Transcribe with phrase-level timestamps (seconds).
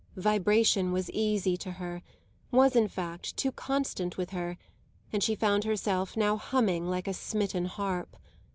[0.17, 2.01] Vibration was easy to her,
[2.49, 4.57] was in fact too constant with her,
[5.13, 8.17] and she found herself now humming like a smitten harp.